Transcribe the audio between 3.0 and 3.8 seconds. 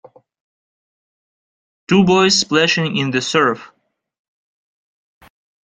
the surf.